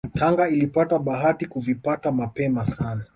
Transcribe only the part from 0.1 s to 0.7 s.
Tanga